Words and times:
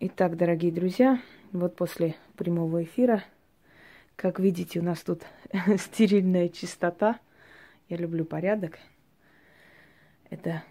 Итак, 0.00 0.36
дорогие 0.36 0.70
друзья, 0.70 1.20
вот 1.50 1.74
после 1.74 2.14
прямого 2.36 2.84
эфира, 2.84 3.24
как 4.14 4.38
видите, 4.38 4.78
у 4.78 4.82
нас 4.84 5.00
тут 5.00 5.22
стерильная 5.76 6.48
чистота. 6.50 7.18
Я 7.88 7.96
люблю 7.96 8.24
порядок. 8.24 8.78
Это 10.30 10.62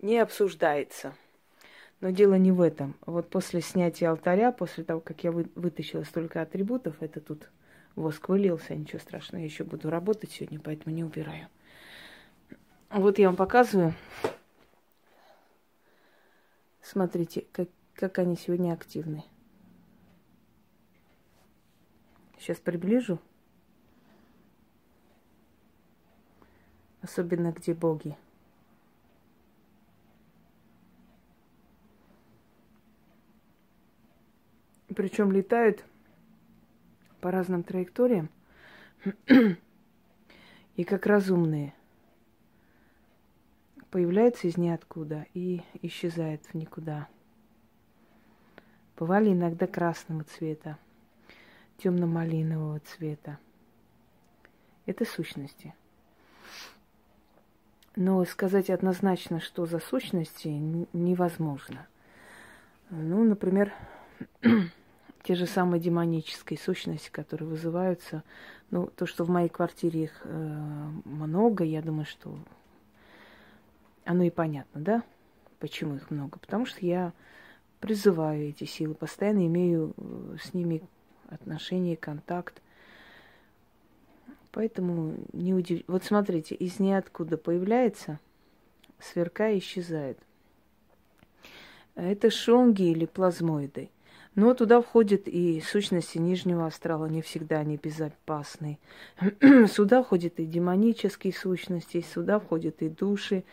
не 0.00 0.20
обсуждается. 0.20 1.16
Но 2.00 2.10
дело 2.10 2.34
не 2.34 2.52
в 2.52 2.60
этом. 2.60 2.94
Вот 3.04 3.28
после 3.28 3.60
снятия 3.60 4.10
алтаря, 4.10 4.52
после 4.52 4.84
того, 4.84 5.00
как 5.00 5.24
я 5.24 5.32
вытащила 5.32 6.04
столько 6.04 6.40
атрибутов, 6.40 6.94
это 7.00 7.20
тут 7.20 7.50
воск 7.96 8.28
вылился, 8.28 8.76
ничего 8.76 9.00
страшного, 9.00 9.40
я 9.40 9.46
еще 9.46 9.64
буду 9.64 9.90
работать 9.90 10.30
сегодня, 10.30 10.60
поэтому 10.60 10.94
не 10.94 11.02
убираю. 11.02 11.48
Вот 12.90 13.18
я 13.18 13.26
вам 13.26 13.34
показываю. 13.34 13.92
Смотрите, 16.92 17.46
как, 17.52 17.70
как 17.94 18.18
они 18.18 18.36
сегодня 18.36 18.74
активны. 18.74 19.24
Сейчас 22.38 22.58
приближу. 22.58 23.18
Особенно 27.00 27.52
где 27.52 27.72
боги. 27.72 28.14
Причем 34.94 35.32
летают 35.32 35.82
по 37.22 37.30
разным 37.30 37.62
траекториям 37.62 38.28
и 40.76 40.84
как 40.84 41.06
разумные– 41.06 41.74
появляется 43.92 44.48
из 44.48 44.56
ниоткуда 44.56 45.26
и 45.34 45.60
исчезает 45.82 46.46
в 46.46 46.54
никуда. 46.54 47.08
Бывали 48.96 49.32
иногда 49.32 49.66
красного 49.66 50.24
цвета, 50.24 50.78
темно-малинового 51.76 52.80
цвета. 52.80 53.38
Это 54.86 55.04
сущности. 55.04 55.74
Но 57.94 58.24
сказать 58.24 58.70
однозначно, 58.70 59.40
что 59.40 59.66
за 59.66 59.78
сущности, 59.78 60.48
невозможно. 60.48 61.86
Ну, 62.88 63.24
например, 63.24 63.74
те 65.22 65.34
же 65.34 65.46
самые 65.46 65.80
демонические 65.80 66.58
сущности, 66.58 67.10
которые 67.10 67.46
вызываются. 67.46 68.24
Ну, 68.70 68.86
то, 68.86 69.04
что 69.04 69.24
в 69.24 69.28
моей 69.28 69.50
квартире 69.50 70.04
их 70.04 70.22
э, 70.24 70.88
много, 71.04 71.64
я 71.64 71.82
думаю, 71.82 72.06
что 72.06 72.38
оно 74.12 74.24
и 74.24 74.30
понятно, 74.30 74.80
да? 74.80 75.02
Почему 75.58 75.96
их 75.96 76.10
много? 76.10 76.38
Потому 76.38 76.66
что 76.66 76.84
я 76.84 77.12
призываю 77.80 78.48
эти 78.48 78.64
силы, 78.64 78.94
постоянно 78.94 79.46
имею 79.46 79.94
э, 79.96 80.36
с 80.42 80.54
ними 80.54 80.82
отношения, 81.28 81.96
контакт. 81.96 82.62
Поэтому 84.52 85.14
не 85.32 85.54
удив... 85.54 85.82
Вот 85.86 86.04
смотрите, 86.04 86.54
из 86.54 86.78
ниоткуда 86.78 87.36
появляется, 87.36 88.20
сверкая 89.00 89.58
исчезает. 89.58 90.18
Это 91.94 92.30
шонги 92.30 92.90
или 92.90 93.06
плазмоиды. 93.06 93.90
Но 94.34 94.54
туда 94.54 94.80
входят 94.80 95.26
и 95.26 95.60
сущности 95.60 96.16
нижнего 96.16 96.66
астрала, 96.66 97.06
не 97.06 97.20
всегда 97.20 97.58
они 97.58 97.76
безопасны. 97.76 98.78
сюда 99.68 100.02
входят 100.02 100.38
и 100.38 100.46
демонические 100.46 101.34
сущности, 101.34 102.00
сюда 102.00 102.38
входят 102.38 102.80
и 102.80 102.88
души, 102.88 103.44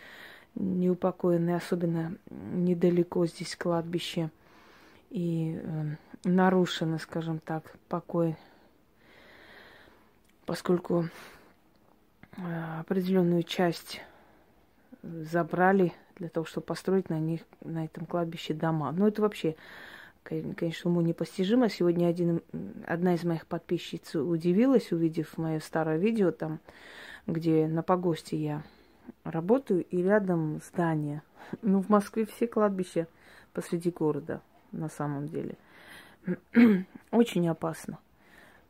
неупокоенные, 0.55 1.55
особенно 1.55 2.15
недалеко 2.29 3.25
здесь 3.25 3.55
кладбище, 3.55 4.29
и 5.09 5.59
э, 5.61 5.95
нарушено, 6.23 6.99
скажем 6.99 7.39
так, 7.39 7.75
покой, 7.87 8.35
поскольку 10.45 11.05
э, 12.37 12.79
определенную 12.79 13.43
часть 13.43 14.01
забрали 15.01 15.93
для 16.15 16.29
того, 16.29 16.45
чтобы 16.45 16.65
построить 16.65 17.09
на 17.09 17.19
них, 17.19 17.41
на 17.61 17.85
этом 17.85 18.05
кладбище 18.05 18.53
дома. 18.53 18.91
Но 18.91 19.07
это 19.07 19.21
вообще, 19.21 19.55
конечно, 20.23 20.91
уму 20.91 21.01
непостижимо. 21.01 21.69
Сегодня 21.69 22.07
один, 22.07 22.41
одна 22.85 23.15
из 23.15 23.23
моих 23.23 23.47
подписчиц 23.47 24.15
удивилась, 24.15 24.91
увидев 24.91 25.37
мое 25.37 25.59
старое 25.59 25.97
видео 25.97 26.31
там, 26.31 26.59
где 27.25 27.67
на 27.67 27.83
погосте 27.83 28.37
я 28.37 28.63
работаю, 29.31 29.85
и 29.85 30.01
рядом 30.01 30.61
здание. 30.61 31.21
Ну, 31.61 31.81
в 31.81 31.89
Москве 31.89 32.25
все 32.25 32.47
кладбища 32.47 33.07
посреди 33.53 33.89
города, 33.89 34.41
на 34.71 34.89
самом 34.89 35.27
деле. 35.27 35.55
Очень 37.11 37.47
опасно. 37.47 37.97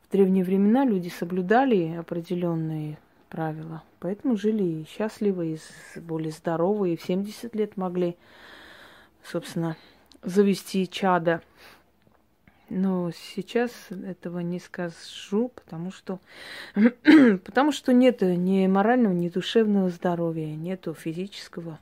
В 0.08 0.12
древние 0.12 0.44
времена 0.44 0.86
люди 0.86 1.10
соблюдали 1.10 1.96
определенные 1.96 2.98
правила, 3.30 3.84
поэтому 4.00 4.38
жили 4.38 4.86
счастливо, 4.90 5.44
и 5.44 5.58
более 5.98 6.32
здоровые, 6.32 6.94
и 6.94 6.98
в 6.98 7.02
70 7.02 7.54
лет 7.56 7.78
могли, 7.78 8.18
собственно, 9.24 9.76
завести 10.24 10.88
чада. 10.88 11.42
Но 12.70 13.12
сейчас 13.12 13.72
этого 13.90 14.40
не 14.40 14.60
скажу, 14.60 15.50
потому 15.56 15.92
что, 15.92 16.20
потому 17.44 17.72
что 17.72 17.94
нет 17.94 18.22
ни 18.22 18.68
морального, 18.68 19.14
ни 19.14 19.30
душевного 19.30 19.90
здоровья, 19.90 20.56
нету 20.56 20.94
физического 20.94 21.80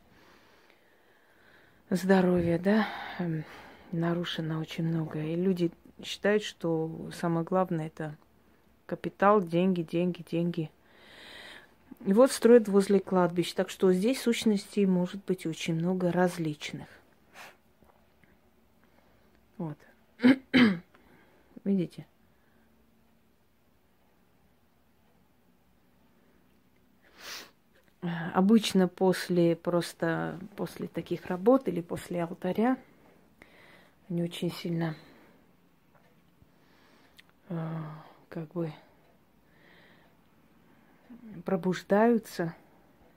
здоровья, 1.89 2.57
да, 2.57 2.87
эм, 3.19 3.43
нарушено 3.91 4.59
очень 4.59 4.85
многое. 4.85 5.33
И 5.33 5.35
люди 5.35 5.71
считают, 6.03 6.43
что 6.43 7.09
самое 7.13 7.45
главное 7.45 7.87
это 7.87 8.15
капитал, 8.85 9.41
деньги, 9.41 9.81
деньги, 9.81 10.23
деньги. 10.29 10.71
И 12.05 12.13
вот 12.13 12.31
строят 12.31 12.67
возле 12.67 12.99
кладбищ. 12.99 13.53
Так 13.53 13.69
что 13.69 13.91
здесь 13.91 14.21
сущностей 14.21 14.85
может 14.85 15.23
быть 15.25 15.45
очень 15.45 15.75
много 15.75 16.11
различных. 16.11 16.87
Вот. 19.57 19.77
Видите? 21.63 22.05
Обычно 28.33 28.87
после 28.87 29.55
просто 29.55 30.39
после 30.55 30.87
таких 30.87 31.25
работ 31.25 31.67
или 31.67 31.81
после 31.81 32.23
алтаря 32.23 32.77
они 34.09 34.23
очень 34.23 34.51
сильно 34.51 34.95
э, 37.49 37.55
как 38.29 38.47
бы 38.53 38.71
пробуждаются, 41.43 42.55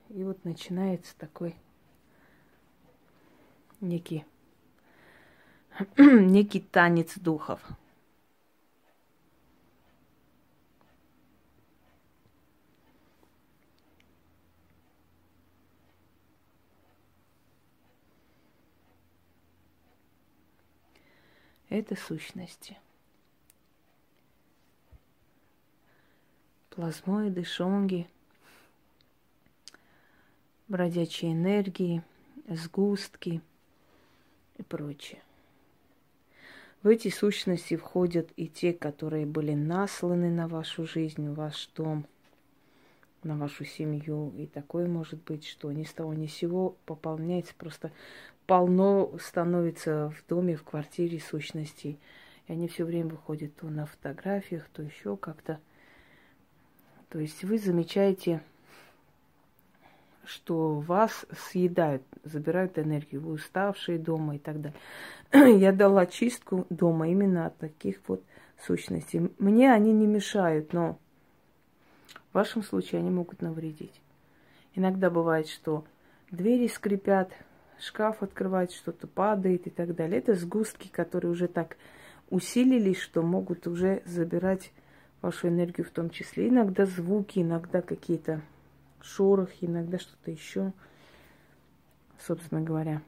и 0.09 0.25
вот 0.25 0.44
начинается 0.44 1.16
такой 1.19 1.55
некий 3.81 4.25
некий 5.97 6.60
танец 6.60 7.19
духов. 7.19 7.60
Это 21.70 21.94
сущности. 21.94 22.76
Плазмоиды, 26.70 27.44
шонги, 27.44 28.09
бродячие 30.66 31.32
энергии, 31.32 32.03
сгустки 32.48 33.41
и 34.59 34.62
прочее. 34.65 35.22
В 36.82 36.88
эти 36.88 37.09
сущности 37.09 37.77
входят 37.77 38.30
и 38.36 38.48
те, 38.48 38.72
которые 38.72 39.27
были 39.27 39.53
насланы 39.53 40.30
на 40.30 40.48
вашу 40.48 40.86
жизнь, 40.86 41.28
ваш 41.28 41.68
дом, 41.77 42.06
на 43.22 43.36
вашу 43.36 43.66
семью. 43.66 44.32
И 44.38 44.47
такое 44.47 44.88
может 44.88 45.22
быть, 45.24 45.47
что 45.47 45.71
ни 45.72 45.84
с 45.84 45.92
того 45.92 46.15
ни 46.15 46.27
с 46.27 46.32
сего 46.32 46.77
пополняется, 46.86 47.54
просто 47.54 47.92
полно 48.47 49.12
становится 49.21 50.10
в 50.10 50.27
доме, 50.27 50.56
в 50.56 50.62
квартире 50.62 51.21
сущностей. 51.21 51.98
И 52.48 52.53
они 52.53 52.66
все 52.66 52.84
время 52.84 53.10
выходят 53.10 53.54
то 53.56 53.66
на 53.66 53.84
фотографиях, 53.84 54.66
то 54.72 54.83
еще 54.83 55.18
как-то. 55.18 55.60
То 57.10 57.18
есть 57.18 57.44
вы 57.44 57.59
замечаете 57.59 58.41
что 60.25 60.75
вас 60.81 61.27
съедают, 61.51 62.03
забирают 62.25 62.78
энергию, 62.78 63.21
вы 63.21 63.33
уставшие 63.33 63.99
дома 63.99 64.37
и 64.37 64.39
так 64.39 64.61
далее. 64.61 64.78
Я 65.59 65.72
дала 65.72 66.07
чистку 66.07 66.67
дома 66.71 67.09
именно 67.09 67.47
от 67.47 67.57
таких 67.59 68.01
вот 68.07 68.22
сущностей. 68.65 69.31
Мне 69.39 69.72
они 69.72 69.93
не 69.93 70.07
мешают, 70.07 70.72
но 70.72 70.99
в 72.31 72.34
вашем 72.34 72.63
случае 72.63 73.01
они 73.01 73.11
могут 73.11 73.43
навредить. 73.43 74.01
Иногда 74.75 75.11
бывает, 75.11 75.49
что 75.49 75.84
двери 76.31 76.69
скрипят, 76.69 77.33
шкаф 77.78 78.22
открывать, 78.22 78.72
что-то 78.72 79.07
падает 79.07 79.67
и 79.67 79.71
так 79.71 79.95
далее. 79.95 80.19
Это 80.19 80.34
сгустки, 80.34 80.89
которые 80.89 81.33
уже 81.33 81.49
так 81.49 81.77
усилились, 82.28 82.99
что 82.99 83.22
могут 83.22 83.67
уже 83.67 84.03
забирать 84.05 84.71
вашу 85.22 85.49
энергию 85.49 85.87
в 85.87 85.91
том 85.91 86.11
числе. 86.11 86.49
Иногда 86.49 86.87
звуки, 86.87 87.41
иногда 87.41 87.83
какие-то 87.83 88.43
шорохи, 89.02 89.64
иногда 89.64 89.98
что-то 89.98 90.30
еще, 90.30 90.72
собственно 92.18 92.60
говоря, 92.60 93.02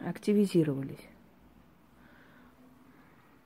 активизировались. 0.00 1.08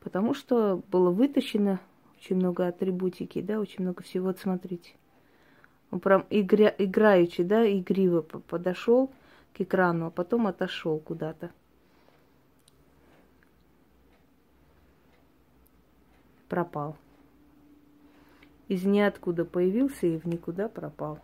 Потому 0.00 0.34
что 0.34 0.82
было 0.90 1.10
вытащено 1.10 1.80
очень 2.18 2.36
много 2.36 2.68
атрибутики, 2.68 3.42
да, 3.42 3.58
очень 3.58 3.82
много 3.82 4.02
всего. 4.02 4.26
Вот 4.26 4.38
смотрите. 4.38 4.94
Он 5.90 6.00
прям 6.00 6.26
игра, 6.30 6.72
играючи, 6.78 7.42
да, 7.42 7.68
игриво 7.68 8.20
подошел 8.22 9.10
к 9.52 9.60
экрану, 9.60 10.06
а 10.06 10.10
потом 10.10 10.46
отошел 10.46 10.98
куда-то. 10.98 11.50
Пропал. 16.48 16.96
Из 18.68 18.84
ниоткуда 18.84 19.44
появился 19.44 20.06
и 20.06 20.18
в 20.18 20.26
никуда 20.26 20.68
пропал. 20.68 21.20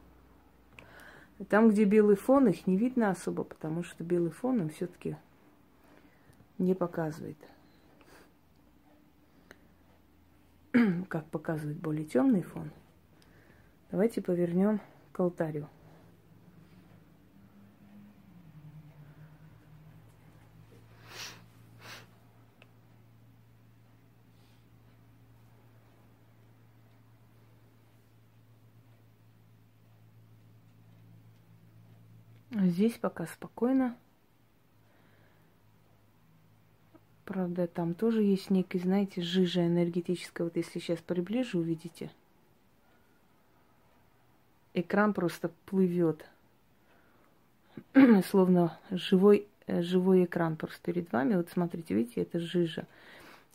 Там, 1.49 1.71
где 1.71 1.85
белый 1.85 2.17
фон, 2.17 2.49
их 2.49 2.67
не 2.67 2.77
видно 2.77 3.11
особо, 3.11 3.43
потому 3.43 3.83
что 3.83 4.05
белый 4.05 4.31
фон 4.31 4.61
им 4.61 4.69
все-таки 4.69 5.17
не 6.59 6.75
показывает. 6.75 7.39
как 11.09 11.27
показывает 11.27 11.79
более 11.79 12.05
темный 12.05 12.43
фон. 12.43 12.71
Давайте 13.91 14.23
повернем 14.23 14.81
к 15.12 15.21
алтарю. 15.21 15.69
Здесь 32.73 32.95
пока 32.95 33.27
спокойно. 33.27 33.95
Правда, 37.27 37.67
там 37.67 37.93
тоже 37.93 38.23
есть 38.23 38.49
некий, 38.49 38.79
знаете, 38.79 39.21
жижа 39.21 39.67
энергетическая. 39.67 40.47
Вот 40.47 40.57
если 40.57 40.79
сейчас 40.79 40.99
приближу, 41.01 41.59
увидите. 41.59 42.11
Экран 44.73 45.13
просто 45.13 45.51
плывет. 45.67 46.25
Словно 48.31 48.79
живой, 48.91 49.47
э, 49.67 49.83
живой 49.83 50.25
экран 50.25 50.57
просто 50.57 50.81
перед 50.83 51.13
вами. 51.13 51.35
Вот 51.35 51.51
смотрите, 51.51 51.95
видите, 51.95 52.23
это 52.23 52.39
жижа. 52.39 52.87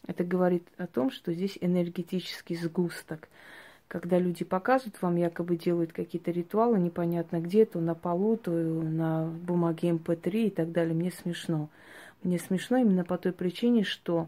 Это 0.06 0.24
говорит 0.24 0.68
о 0.78 0.86
том, 0.86 1.10
что 1.10 1.34
здесь 1.34 1.58
энергетический 1.60 2.56
сгусток. 2.56 3.30
Когда 3.88 4.20
люди 4.20 4.44
показывают 4.44 5.02
вам, 5.02 5.16
якобы 5.16 5.56
делают 5.56 5.94
какие-то 5.94 6.32
ритуалы, 6.32 6.78
непонятно 6.78 7.40
где, 7.40 7.66
то 7.66 7.80
на 7.80 7.96
полу, 7.96 8.36
то 8.36 8.52
на 8.52 9.28
бумаге 9.28 9.90
МП3 9.92 10.42
эм 10.42 10.48
и 10.48 10.50
так 10.50 10.72
далее, 10.74 10.94
мне 10.94 11.12
смешно. 11.12 11.70
Мне 12.22 12.38
смешно 12.38 12.78
именно 12.78 13.06
по 13.06 13.18
той 13.18 13.32
причине, 13.32 13.84
что 13.84 14.28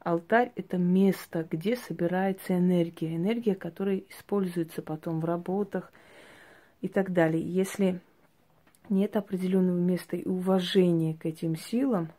алтарь– 0.00 0.52
это 0.56 0.76
место, 0.76 1.46
где 1.50 1.76
собирается 1.76 2.58
энергия. 2.58 3.16
Энергия, 3.16 3.54
которая 3.54 4.02
используется 4.10 4.82
потом 4.82 5.20
в 5.20 5.24
работах 5.24 5.90
и 6.82 6.88
так 6.88 7.14
далее. 7.14 7.42
Если 7.42 8.00
нет 8.90 9.16
определенного 9.16 9.78
места 9.78 10.16
и 10.16 10.28
уважения 10.28 11.14
к 11.14 11.24
этим 11.24 11.56
силам, 11.56 12.12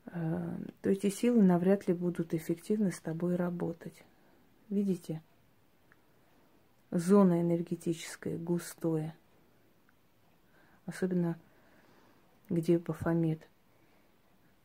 то 0.11 0.89
эти 0.89 1.09
силы 1.09 1.41
навряд 1.41 1.87
ли 1.87 1.93
будут 1.93 2.33
эффективно 2.33 2.91
с 2.91 2.99
тобой 2.99 3.35
работать. 3.35 4.03
Видите? 4.69 5.21
Зона 6.91 7.41
энергетическая, 7.41 8.37
густое. 8.37 9.15
Особенно 10.85 11.39
где 12.49 12.77
Бафомет. 12.77 13.47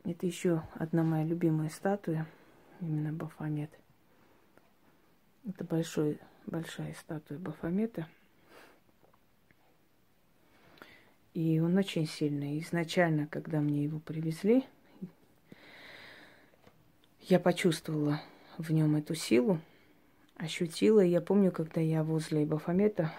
Это 0.02 0.26
еще 0.26 0.62
одна 0.74 1.04
моя 1.04 1.24
любимая 1.24 1.68
статуя, 1.68 2.26
именно 2.80 3.12
Бафомет. 3.12 3.70
Это 5.48 5.62
большой, 5.62 6.18
большая 6.46 6.94
статуя 6.94 7.38
Бафомета. 7.38 8.08
И 11.34 11.60
он 11.60 11.76
очень 11.76 12.06
сильный. 12.06 12.58
Изначально, 12.60 13.28
когда 13.28 13.60
мне 13.60 13.84
его 13.84 14.00
привезли, 14.00 14.64
я 17.26 17.38
почувствовала 17.38 18.20
в 18.58 18.72
нем 18.72 18.96
эту 18.96 19.14
силу, 19.14 19.60
ощутила. 20.36 21.00
Я 21.00 21.20
помню, 21.20 21.52
когда 21.52 21.80
я 21.80 22.02
возле 22.02 22.44
Бафомета 22.44 23.12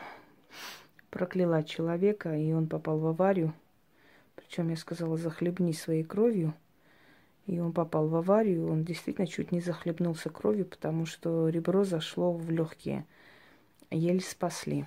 прокляла 1.10 1.64
человека, 1.64 2.36
и 2.36 2.52
он 2.52 2.68
попал 2.68 3.00
в 3.00 3.08
аварию– 3.08 3.54
причем 4.38 4.70
я 4.70 4.78
сказала, 4.78 5.18
захлебни 5.18 5.74
своей 5.74 6.04
кровью. 6.04 6.54
И 7.48 7.60
он 7.60 7.74
попал 7.74 8.08
в 8.08 8.16
аварию, 8.16 8.70
он 8.72 8.84
действительно 8.84 9.28
чуть 9.28 9.52
не 9.52 9.62
захлебнулся 9.62 10.30
кровью, 10.30 10.66
потому 10.66 11.06
что 11.06 11.50
ребро 11.50 11.84
зашло 11.84 12.32
в 12.32 12.50
легкие. 12.50 13.06
Еле 13.90 14.20
спасли. 14.20 14.86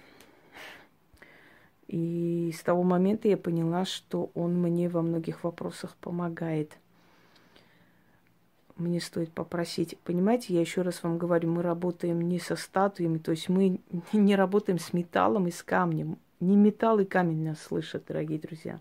И 1.89 2.55
с 2.57 2.63
того 2.63 2.83
момента 2.83 3.29
я 3.29 3.37
поняла, 3.37 3.85
что 3.85 4.31
он 4.35 4.61
мне 4.61 4.89
во 4.89 5.03
многих 5.03 5.43
вопросах 5.43 5.97
помогает. 5.97 6.79
Мне 8.81 8.99
стоит 8.99 9.31
попросить. 9.31 9.99
Понимаете, 10.05 10.55
я 10.55 10.61
еще 10.61 10.81
раз 10.81 11.03
вам 11.03 11.19
говорю, 11.19 11.51
мы 11.51 11.63
работаем 11.63 12.23
не 12.23 12.39
со 12.39 12.57
статуями, 12.57 13.19
то 13.19 13.31
есть 13.31 13.51
мы 13.51 13.79
не 14.15 14.35
работаем 14.35 14.79
с 14.79 14.95
металлом 14.95 15.47
и 15.49 15.51
с 15.51 15.63
камнем. 15.63 16.19
Не 16.41 16.57
металл 16.57 16.99
и 17.01 17.05
камень 17.05 17.45
нас 17.45 17.61
слышат, 17.61 18.05
дорогие 18.09 18.39
друзья. 18.39 18.81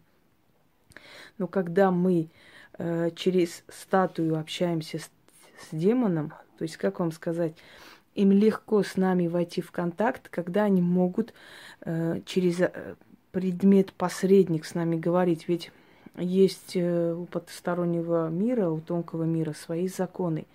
Но 1.37 1.47
когда 1.47 1.91
мы 1.91 2.29
э, 2.77 3.11
через 3.13 3.65
статую 3.67 4.39
общаемся 4.39 4.99
с, 4.99 5.11
с 5.57 5.75
демоном, 5.75 6.33
то 6.57 6.63
есть, 6.63 6.77
как 6.77 7.01
вам 7.01 7.11
сказать, 7.11 7.55
им 8.15 8.31
легко 8.31 8.83
с 8.83 8.95
нами 8.95 9.27
войти 9.27 9.59
в 9.59 9.71
контакт, 9.71 10.29
когда 10.29 10.63
они 10.63 10.81
могут 10.81 11.33
э, 11.81 12.21
через 12.25 12.61
э, 12.61 12.95
предмет-посредник 13.31 14.63
с 14.63 14.75
нами 14.75 14.95
говорить. 14.95 15.49
Ведь 15.49 15.73
есть 16.19 16.75
э, 16.75 17.13
у 17.13 17.25
потустороннего 17.25 18.29
мира, 18.29 18.69
у 18.69 18.79
тонкого 18.79 19.23
мира 19.23 19.53
свои 19.53 19.87
законы. 19.87 20.45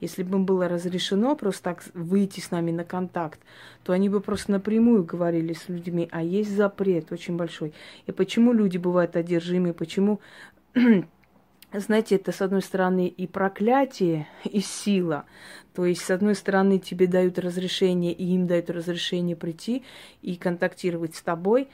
Если 0.00 0.22
бы 0.22 0.38
им 0.38 0.46
было 0.46 0.68
разрешено 0.68 1.34
просто 1.36 1.62
так 1.64 1.84
выйти 1.94 2.40
с 2.40 2.50
нами 2.50 2.70
на 2.70 2.84
контакт, 2.84 3.40
то 3.82 3.92
они 3.92 4.08
бы 4.08 4.20
просто 4.20 4.52
напрямую 4.52 5.04
говорили 5.04 5.52
с 5.52 5.68
людьми, 5.68 6.08
а 6.10 6.22
есть 6.22 6.54
запрет 6.54 7.12
очень 7.12 7.36
большой. 7.36 7.72
И 8.06 8.12
почему 8.12 8.52
люди 8.52 8.78
бывают 8.78 9.16
одержимы, 9.16 9.72
почему 9.72 10.20
знаете, 11.72 12.16
это 12.16 12.32
с 12.32 12.40
одной 12.40 12.62
стороны 12.62 13.08
и 13.08 13.26
проклятие, 13.26 14.28
и 14.44 14.60
сила. 14.60 15.24
То 15.74 15.84
есть, 15.84 16.02
с 16.02 16.10
одной 16.10 16.34
стороны, 16.34 16.78
тебе 16.78 17.06
дают 17.06 17.38
разрешение, 17.38 18.12
и 18.12 18.24
им 18.24 18.46
дают 18.46 18.70
разрешение 18.70 19.34
прийти 19.34 19.82
и 20.22 20.36
контактировать 20.36 21.16
с 21.16 21.22
тобой. 21.22 21.68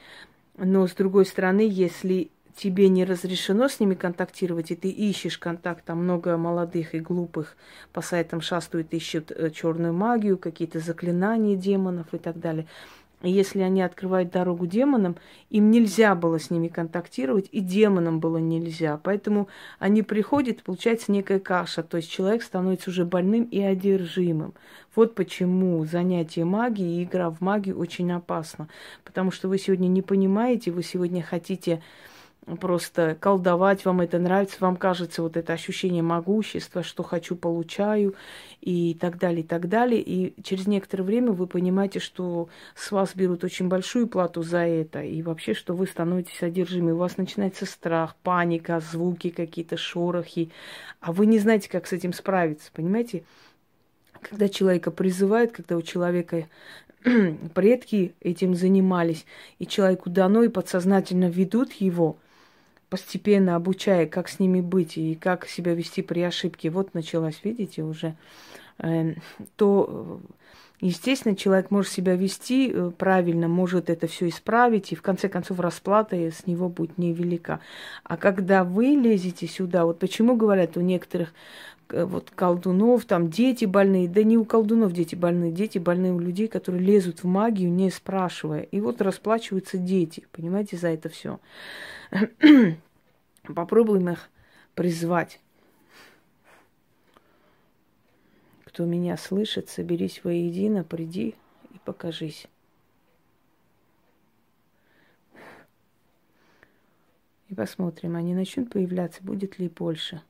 Но 0.57 0.87
с 0.87 0.93
другой 0.93 1.25
стороны, 1.25 1.67
если 1.69 2.31
тебе 2.61 2.89
не 2.89 3.05
разрешено 3.05 3.67
с 3.67 3.79
ними 3.79 3.95
контактировать, 3.95 4.69
и 4.69 4.75
ты 4.75 4.89
ищешь 4.89 5.39
контакт, 5.39 5.83
там 5.83 6.03
много 6.03 6.37
молодых 6.37 6.93
и 6.93 6.99
глупых 6.99 7.57
по 7.91 8.01
сайтам 8.01 8.39
шастают, 8.39 8.93
ищут 8.93 9.31
э, 9.31 9.49
черную 9.49 9.93
магию, 9.93 10.37
какие-то 10.37 10.79
заклинания 10.79 11.55
демонов 11.55 12.13
и 12.13 12.19
так 12.19 12.39
далее. 12.39 12.67
Если 13.23 13.61
они 13.61 13.81
открывают 13.81 14.31
дорогу 14.31 14.65
демонам, 14.67 15.15
им 15.49 15.69
нельзя 15.69 16.13
было 16.15 16.39
с 16.39 16.49
ними 16.49 16.67
контактировать, 16.67 17.49
и 17.51 17.61
демонам 17.61 18.19
было 18.19 18.37
нельзя. 18.37 18.99
Поэтому 19.03 19.47
они 19.79 20.01
приходят, 20.03 20.63
получается 20.63 21.11
некая 21.11 21.39
каша, 21.39 21.83
то 21.83 21.97
есть 21.97 22.11
человек 22.11 22.43
становится 22.43 22.89
уже 22.89 23.05
больным 23.05 23.43
и 23.43 23.59
одержимым. 23.59 24.53
Вот 24.95 25.15
почему 25.15 25.83
занятие 25.85 26.45
магией 26.45 27.01
и 27.01 27.03
игра 27.03 27.29
в 27.29 27.41
магию 27.41 27.77
очень 27.77 28.11
опасно. 28.11 28.67
Потому 29.03 29.31
что 29.31 29.49
вы 29.49 29.57
сегодня 29.57 29.87
не 29.87 30.01
понимаете, 30.01 30.71
вы 30.71 30.83
сегодня 30.83 31.23
хотите 31.23 31.81
просто 32.59 33.15
колдовать, 33.19 33.85
вам 33.85 34.01
это 34.01 34.17
нравится, 34.17 34.57
вам 34.59 34.75
кажется 34.75 35.21
вот 35.21 35.37
это 35.37 35.53
ощущение 35.53 36.01
могущества, 36.01 36.81
что 36.83 37.03
хочу, 37.03 37.35
получаю 37.35 38.15
и 38.61 38.95
так 38.99 39.19
далее, 39.19 39.41
и 39.41 39.47
так 39.47 39.69
далее. 39.69 40.01
И 40.01 40.33
через 40.41 40.67
некоторое 40.67 41.03
время 41.03 41.31
вы 41.31 41.45
понимаете, 41.47 41.99
что 41.99 42.49
с 42.75 42.91
вас 42.91 43.15
берут 43.15 43.43
очень 43.43 43.67
большую 43.67 44.07
плату 44.07 44.41
за 44.41 44.59
это, 44.59 45.03
и 45.03 45.21
вообще, 45.21 45.53
что 45.53 45.75
вы 45.75 45.85
становитесь 45.85 46.41
одержимы. 46.41 46.93
У 46.93 46.97
вас 46.97 47.17
начинается 47.17 47.65
страх, 47.65 48.15
паника, 48.23 48.79
звуки 48.79 49.29
какие-то, 49.29 49.77
шорохи, 49.77 50.51
а 50.99 51.13
вы 51.13 51.27
не 51.27 51.39
знаете, 51.39 51.69
как 51.69 51.87
с 51.87 51.93
этим 51.93 52.11
справиться, 52.11 52.71
понимаете? 52.73 53.23
Когда 54.19 54.49
человека 54.49 54.91
призывают, 54.91 55.51
когда 55.51 55.77
у 55.77 55.81
человека 55.81 56.47
предки 57.55 58.13
этим 58.19 58.55
занимались, 58.55 59.25
и 59.59 59.65
человеку 59.65 60.09
дано, 60.09 60.43
и 60.43 60.49
подсознательно 60.49 61.25
ведут 61.29 61.73
его, 61.73 62.17
постепенно 62.91 63.55
обучая, 63.55 64.05
как 64.05 64.27
с 64.27 64.37
ними 64.37 64.59
быть 64.59 64.97
и 64.97 65.15
как 65.15 65.47
себя 65.47 65.73
вести 65.73 66.01
при 66.01 66.19
ошибке. 66.19 66.69
Вот 66.69 66.93
началась, 66.93 67.39
видите, 67.41 67.83
уже, 67.83 68.15
э, 68.79 69.15
то 69.55 70.21
Естественно, 70.81 71.35
человек 71.35 71.69
может 71.69 71.91
себя 71.91 72.15
вести 72.15 72.71
э, 72.73 72.91
правильно, 72.97 73.47
может 73.47 73.91
это 73.91 74.07
все 74.07 74.29
исправить, 74.29 74.91
и 74.91 74.95
в 74.95 75.03
конце 75.03 75.29
концов 75.29 75.59
расплата 75.59 76.15
с 76.15 76.47
него 76.47 76.69
будет 76.69 76.97
невелика. 76.97 77.59
А 78.03 78.17
когда 78.17 78.63
вы 78.63 78.85
лезете 78.87 79.45
сюда, 79.45 79.85
вот 79.85 79.99
почему 79.99 80.35
говорят 80.35 80.77
у 80.77 80.81
некоторых 80.81 81.29
э, 81.29 81.33
вот 81.93 82.31
колдунов, 82.31 83.05
там 83.05 83.29
дети 83.29 83.65
больные, 83.65 84.07
да 84.07 84.23
не 84.23 84.37
у 84.37 84.45
колдунов 84.45 84.93
дети 84.93 85.15
больные, 85.15 85.51
дети 85.51 85.77
больные 85.77 86.13
у 86.13 86.19
людей, 86.19 86.47
которые 86.47 86.83
лезут 86.83 87.23
в 87.23 87.27
магию, 87.27 87.71
не 87.71 87.89
спрашивая. 87.89 88.61
И 88.61 88.79
вот 88.79 89.01
расплачиваются 89.01 89.77
дети, 89.77 90.25
понимаете, 90.31 90.77
за 90.77 90.89
это 90.89 91.09
все. 91.09 91.39
Попробуем 93.43 94.09
их 94.09 94.29
призвать. 94.75 95.39
Кто 98.65 98.85
меня 98.85 99.17
слышит, 99.17 99.69
соберись 99.69 100.23
воедино, 100.23 100.83
приди 100.83 101.35
и 101.73 101.79
покажись. 101.83 102.47
И 107.49 107.53
посмотрим, 107.53 108.15
они 108.15 108.33
начнут 108.33 108.69
появляться, 108.69 109.21
будет 109.21 109.59
ли 109.59 109.67
больше. 109.67 110.21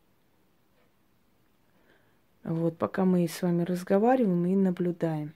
Вот, 2.44 2.78
пока 2.78 3.06
мы 3.06 3.28
с 3.28 3.42
вами 3.44 3.64
разговариваем 3.64 4.46
и 4.48 4.56
наблюдаем. 4.56 5.34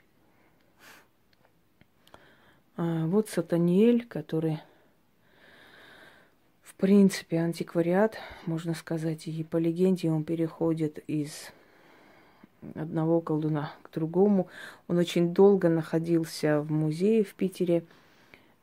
А, 2.78 3.06
вот 3.06 3.30
Сатаниэль, 3.30 4.06
который, 4.06 4.60
в 6.64 6.74
принципе, 6.76 7.38
антиквариат, 7.38 8.18
можно 8.48 8.74
сказать, 8.74 9.28
и 9.28 9.44
по 9.44 9.58
легенде 9.58 10.10
он 10.10 10.24
переходит 10.24 10.98
из 11.08 11.52
одного 12.74 13.22
колдуна 13.22 13.72
к 13.84 13.94
другому. 13.94 14.48
Он 14.88 14.98
очень 14.98 15.32
долго 15.32 15.70
находился 15.70 16.62
в 16.62 16.72
музее 16.72 17.24
в 17.24 17.36
Питере 17.36 17.86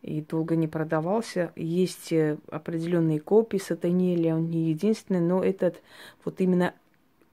и 0.02 0.20
долго 0.20 0.56
не 0.56 0.66
продавался. 0.66 1.52
Есть 1.54 2.12
э, 2.12 2.38
определенные 2.50 3.20
копии 3.20 3.58
Сатаниэля, 3.58 4.34
он 4.34 4.50
не 4.50 4.70
единственный, 4.70 5.20
но 5.20 5.44
этот, 5.44 5.80
вот 6.25 6.40
именно 6.40 6.75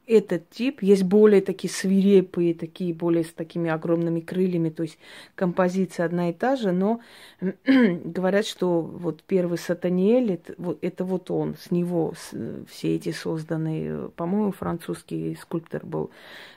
этот 0.09 0.49
тип, 0.49 0.81
есть 0.81 1.03
более 1.03 1.39
такие 1.39 1.71
свирепые, 1.71 2.55
такие 2.55 2.95
более 2.95 3.23
с 3.23 3.31
такими 3.31 3.69
огромными 3.69 4.21
крыльями, 4.21 4.69
то 4.69 4.81
есть 4.81 4.97
композиция 5.35 6.07
одна 6.07 6.31
и 6.31 6.33
та 6.33 6.55
же, 6.55 6.71
но 6.71 6.99
говорят, 7.65 8.47
что 8.47 8.81
вот 8.81 9.21
первый 9.21 9.59
Сатаниэль, 9.59 10.33
это 10.33 10.55
вот, 10.57 10.79
это 10.81 11.05
вот 11.05 11.29
он, 11.29 11.55
с 11.61 11.69
него 11.69 12.13
с, 12.17 12.35
все 12.67 12.95
эти 12.95 13.11
созданные, 13.11 14.09
по-моему, 14.15 14.51
французский 14.51 15.37
скульптор 15.39 15.85
был, 15.85 16.09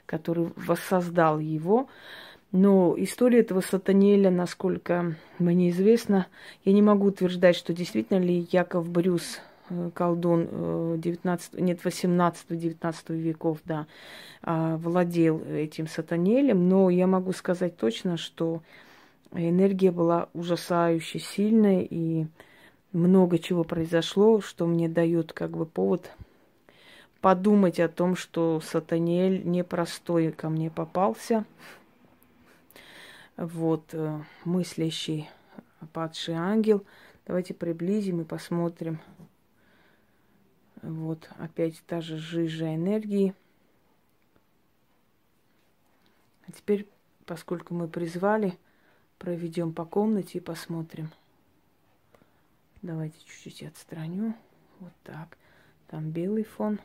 который 0.06 0.48
воссоздал 0.56 1.38
его. 1.38 1.88
Но 2.52 2.94
история 2.98 3.40
этого 3.40 3.60
Сатаниэля, 3.60 4.30
насколько 4.30 5.16
мне 5.38 5.70
известно, 5.70 6.26
я 6.64 6.72
не 6.72 6.82
могу 6.82 7.08
утверждать, 7.08 7.56
что 7.56 7.74
действительно 7.74 8.18
ли 8.18 8.46
Яков 8.50 8.88
Брюс 8.88 9.40
колдун 9.94 11.00
19, 11.00 11.54
э, 11.54 11.60
нет, 11.60 11.80
18-19 11.84 13.14
веков, 13.14 13.58
да, 13.64 13.86
а, 14.42 14.76
владел 14.76 15.40
этим 15.42 15.86
сатанелем, 15.86 16.68
но 16.68 16.90
я 16.90 17.06
могу 17.06 17.32
сказать 17.32 17.76
точно, 17.76 18.16
что 18.16 18.62
энергия 19.32 19.90
была 19.90 20.28
ужасающе 20.34 21.18
сильная, 21.18 21.86
и 21.88 22.26
много 22.92 23.38
чего 23.38 23.64
произошло, 23.64 24.40
что 24.40 24.66
мне 24.66 24.88
дает 24.88 25.32
как 25.32 25.50
бы 25.50 25.66
повод 25.66 26.10
подумать 27.20 27.80
о 27.80 27.88
том, 27.88 28.16
что 28.16 28.60
Сатаниэль 28.60 29.44
непростой 29.44 30.32
ко 30.32 30.50
мне 30.50 30.70
попался. 30.70 31.44
Вот, 33.36 33.84
э, 33.92 34.20
мыслящий 34.44 35.30
падший 35.92 36.34
ангел. 36.34 36.84
Давайте 37.26 37.54
приблизим 37.54 38.20
и 38.20 38.24
посмотрим, 38.24 38.98
вот 40.82 41.30
опять 41.38 41.82
та 41.86 42.00
же 42.00 42.18
жижа 42.18 42.74
энергии. 42.74 43.34
А 46.46 46.52
теперь, 46.52 46.88
поскольку 47.24 47.74
мы 47.74 47.88
призвали, 47.88 48.58
проведем 49.18 49.72
по 49.72 49.84
комнате 49.84 50.38
и 50.38 50.40
посмотрим. 50.40 51.10
Давайте 52.82 53.16
чуть-чуть 53.24 53.62
отстраню. 53.62 54.34
Вот 54.80 54.92
так. 55.04 55.38
Там 55.86 56.10
белый 56.10 56.42
фон. 56.42 56.80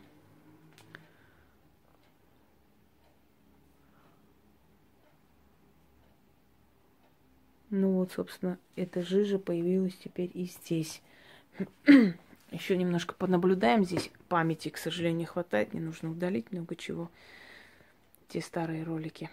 Ну 7.70 7.94
вот, 7.94 8.12
собственно, 8.12 8.60
эта 8.75 9.01
жижа 9.01 9.39
появилась 9.39 9.98
теперь 9.98 10.32
и 10.34 10.46
здесь. 10.46 11.01
Еще 12.51 12.77
немножко 12.77 13.13
понаблюдаем. 13.13 13.84
Здесь 13.84 14.10
памяти, 14.30 14.70
к 14.70 14.77
сожалению, 14.77 15.20
не 15.20 15.25
хватает. 15.25 15.74
Не 15.74 15.80
нужно 15.80 16.12
удалить 16.12 16.51
много 16.51 16.75
чего. 16.75 17.12
Те 18.30 18.42
старые 18.42 18.84
ролики. 18.84 19.30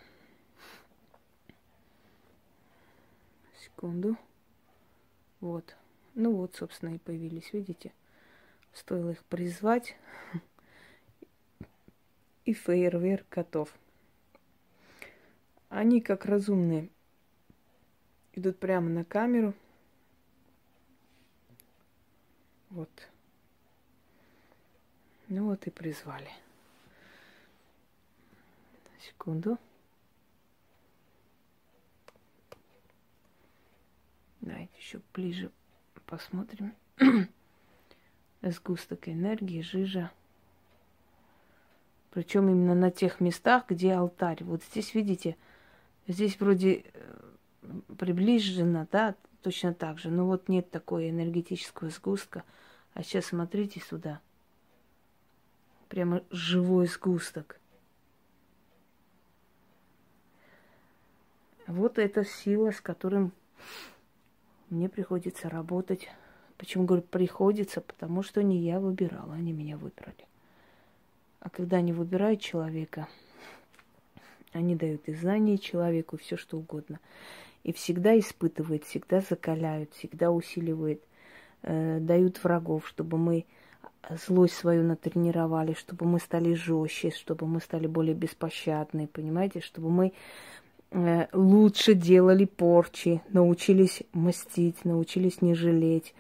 Секунду. 3.57 4.17
Вот. 5.41 5.77
Ну 6.15 6.35
вот, 6.35 6.55
собственно, 6.57 6.95
и 6.95 6.99
появились, 6.99 7.53
видите? 7.53 7.93
Стоило 8.73 9.11
их 9.11 9.23
призвать. 9.25 9.97
И 12.45 12.53
фейерверк 12.53 13.27
готов. 13.31 13.73
Они, 15.69 16.01
как 16.01 16.27
разумные, 16.27 16.91
идут 18.33 18.59
прямо 18.59 18.91
на 18.91 19.05
камеру– 19.05 19.55
Вот. 22.75 23.09
Ну 25.29 25.47
вот 25.47 25.65
и 25.69 25.71
призвали. 25.71 26.29
Секунду. 29.01 29.59
Давайте 34.41 34.77
еще 34.77 35.01
ближе 35.13 35.53
посмотрим. 36.07 36.75
Сгусток 38.43 39.09
энергии, 39.09 39.63
жижа. 39.63 40.11
Причем 42.11 42.49
именно 42.49 42.75
на 42.75 42.91
тех 42.91 43.21
местах, 43.21 43.67
где 43.69 43.95
алтарь. 43.95 44.43
Вот 44.43 44.65
здесь, 44.65 44.95
видите, 44.95 45.37
здесь 46.09 46.41
вроде 46.41 46.85
э, 46.93 47.21
приближено, 47.97 48.89
да, 48.91 49.15
точно 49.45 49.75
так 49.75 49.99
же. 49.99 50.11
Но 50.11 50.27
вот 50.27 50.49
нет 50.49 50.71
такой 50.71 51.11
энергетического 51.11 51.91
сгустка. 51.91 52.43
А 52.95 53.03
сейчас 53.03 53.27
смотрите 53.27 53.81
сюда. 53.81 54.21
Прямо 55.89 56.23
живой 56.31 56.87
сгусток. 56.87 57.61
Вот 61.67 61.99
эта 61.99 62.25
сила, 62.25 62.73
с 62.73 62.81
которым 62.81 63.33
мне 64.71 64.89
приходится 64.89 65.49
работать. 65.51 66.09
Почему 66.57 66.85
говорю 66.85 67.03
приходится? 67.03 67.81
Потому 67.81 68.23
что 68.23 68.43
не 68.43 68.59
я 68.59 68.81
выбирала, 68.81 69.35
они 69.35 69.53
меня 69.53 69.77
выбрали. 69.77 70.27
А 71.41 71.51
когда 71.51 71.79
они 71.79 71.93
выбирают 71.93 72.41
человека, 72.41 73.09
они 74.53 74.75
дают 74.75 75.09
и 75.09 75.15
знания 75.15 75.59
человеку, 75.59 76.17
все 76.17 76.37
что 76.37 76.57
угодно. 76.57 76.99
И 77.65 77.73
всегда 77.73 78.17
испытывают, 78.19 78.85
всегда 78.85 79.21
закаляют, 79.21 79.93
всегда 79.95 80.31
усиливают– 80.31 81.03
э, 81.65 81.99
дают 82.01 82.43
врагов, 82.45 82.87
чтобы 82.87 83.19
мы 83.19 83.47
злость 84.27 84.55
свою 84.55 84.83
натренировали, 84.83 85.73
чтобы 85.73 86.07
мы 86.07 86.21
стали 86.21 86.55
жестче, 86.55 87.11
чтобы 87.11 87.47
мы 87.47 87.61
стали 87.61 87.87
более 87.87 88.15
беспощадны, 88.15 89.07
понимаете, 89.07 89.61
чтобы 89.61 89.91
мы 89.91 90.13
э, 90.91 91.27
лучше 91.33 91.95
делали 91.95 92.45
порчи, 92.45 93.23
научились 93.31 94.03
мстить, 94.13 94.85
научились 94.85 95.41
не 95.43 95.55
жалеть. 95.55 96.15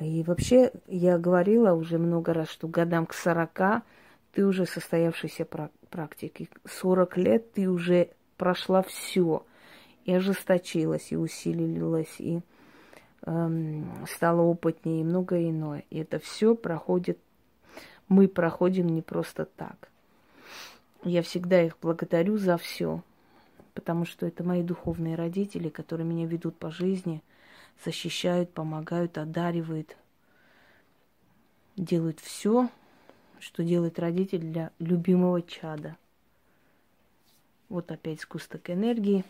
И 0.00 0.22
вообще, 0.24 0.72
я 0.86 1.18
говорила 1.18 1.72
уже 1.72 1.98
много 1.98 2.32
раз, 2.32 2.48
что 2.48 2.68
годам 2.68 3.06
к 3.06 3.14
40 3.14 3.82
ты 4.32 4.46
уже 4.46 4.64
состоявшийся 4.64 5.44
практик. 5.44 6.40
И 6.40 6.48
40 6.64 7.16
лет 7.16 7.52
ты 7.52 7.68
уже 7.68 8.10
прошла 8.36 8.82
все. 8.82 9.44
И 10.04 10.12
ожесточилась, 10.12 11.12
и 11.12 11.16
усилилась, 11.16 12.14
и 12.18 12.40
Эм, 13.22 14.06
стала 14.06 14.40
опытнее 14.40 15.02
и 15.02 15.04
многое 15.04 15.50
иное. 15.50 15.84
И 15.90 15.98
это 15.98 16.18
все 16.18 16.54
проходит, 16.54 17.18
мы 18.08 18.28
проходим 18.28 18.88
не 18.88 19.02
просто 19.02 19.44
так. 19.44 19.90
Я 21.04 21.22
всегда 21.22 21.62
их 21.62 21.76
благодарю 21.80 22.38
за 22.38 22.56
все. 22.56 23.02
потому 23.72 24.04
что 24.04 24.26
это 24.26 24.42
мои 24.42 24.62
духовные 24.62 25.14
родители, 25.14 25.68
которые 25.68 26.04
меня 26.04 26.26
ведут 26.26 26.56
по 26.56 26.70
жизни, 26.70 27.22
защищают, 27.82 28.52
помогают, 28.52 29.16
одаривают, 29.16 29.96
делают 31.76 32.18
все, 32.20 32.68
что 33.38 33.62
делает 33.62 33.98
родитель 33.98 34.40
для 34.40 34.72
любимого 34.80 35.40
чада. 35.40 35.96
Вот 37.68 37.90
опять 37.92 38.20
сгусток 38.20 38.68
энергии, 38.68 39.24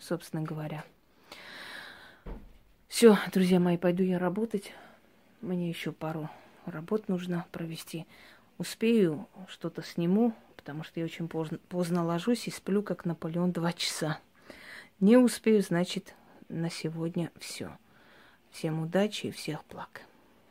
собственно 0.00 0.42
говоря. 0.42 0.84
Все, 2.88 3.16
друзья 3.32 3.60
мои, 3.60 3.76
пойду 3.76 4.02
я 4.02 4.18
работать. 4.18 4.72
Мне 5.40 5.68
еще 5.68 5.92
пару 5.92 6.28
работ 6.66 7.08
нужно 7.08 7.46
провести. 7.52 8.06
Успею, 8.58 9.28
что-то 9.48 9.82
сниму, 9.82 10.34
потому 10.56 10.82
что 10.82 11.00
я 11.00 11.06
очень 11.06 11.28
поздно, 11.28 11.58
поздно 11.68 12.04
ложусь 12.04 12.48
и 12.48 12.50
сплю, 12.50 12.82
как 12.82 13.04
Наполеон, 13.04 13.52
два 13.52 13.72
часа. 13.72 14.18
Не 14.98 15.16
успею, 15.16 15.62
значит, 15.62 16.14
на 16.48 16.68
сегодня 16.68 17.30
все. 17.38 17.78
Всем 18.50 18.82
удачи 18.82 19.26
и 19.26 19.30
всех 19.30 19.64
благ. 19.70 20.02